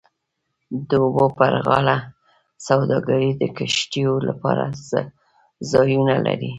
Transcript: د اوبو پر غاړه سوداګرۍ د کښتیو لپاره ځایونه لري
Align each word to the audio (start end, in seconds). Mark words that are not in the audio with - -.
د 0.87 0.89
اوبو 1.05 1.25
پر 1.37 1.53
غاړه 1.65 1.97
سوداګرۍ 2.67 3.27
د 3.41 3.43
کښتیو 3.57 4.13
لپاره 4.27 4.63
ځایونه 5.71 6.15
لري 6.25 6.49